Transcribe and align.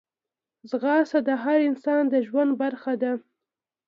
ځغاسته 0.69 1.19
د 1.27 1.29
هر 1.43 1.57
انسان 1.69 2.03
د 2.09 2.15
ژوند 2.27 2.51
برخه 2.61 2.93
ده 3.01 3.11